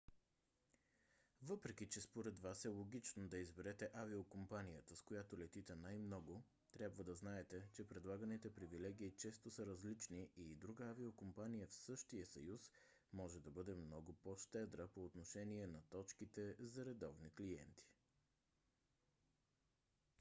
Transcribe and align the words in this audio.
въпреки 1.43 1.85
че 1.89 2.01
според 2.01 2.39
вас 2.39 2.65
е 2.65 2.69
логично 2.69 3.27
да 3.27 3.37
изберете 3.37 3.89
авиокомпанията 3.93 4.95
с 4.95 5.01
която 5.01 5.39
летите 5.39 5.75
най-много 5.75 6.43
трябва 6.71 7.03
да 7.03 7.15
знаете 7.15 7.63
че 7.73 7.87
предлаганите 7.87 8.53
привилегии 8.53 9.15
често 9.17 9.51
са 9.51 9.65
различни 9.65 10.29
и 10.37 10.55
друга 10.55 10.85
авиокомпания 10.85 11.67
в 11.67 11.73
същия 11.73 12.25
съюз 12.25 12.61
може 13.13 13.39
да 13.39 13.51
бъде 13.51 13.75
много 13.75 14.13
по-щедра 14.13 14.87
по 14.87 15.05
отношение 15.05 15.67
на 15.67 15.81
точките 15.89 16.55
за 16.59 16.85
редовни 16.85 17.29
клиенти 17.37 17.89